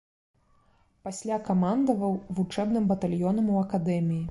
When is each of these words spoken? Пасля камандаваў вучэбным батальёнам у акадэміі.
Пасля 1.07 1.37
камандаваў 1.51 2.17
вучэбным 2.41 2.91
батальёнам 2.95 3.55
у 3.55 3.63
акадэміі. 3.65 4.19